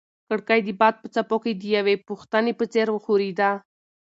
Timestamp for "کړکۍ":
0.27-0.59